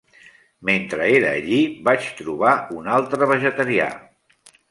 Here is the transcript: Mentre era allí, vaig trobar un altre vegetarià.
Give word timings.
Mentre 0.69 1.09
era 1.17 1.33
allí, 1.39 1.59
vaig 1.89 2.09
trobar 2.23 2.55
un 2.79 2.91
altre 2.97 3.31
vegetarià. 3.35 3.91